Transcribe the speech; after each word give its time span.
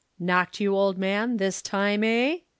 "Knocked 0.17 0.59
you, 0.59 0.75
old 0.75 0.97
man, 0.97 1.37
this 1.37 1.61
time, 1.61 2.03
eh?" 2.03 2.39